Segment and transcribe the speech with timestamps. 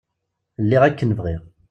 [0.63, 1.41] Lliɣ akken bɣiɣ.